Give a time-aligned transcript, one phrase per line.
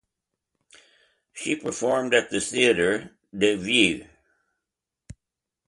[1.31, 4.07] She performed at the Theater des Vieux.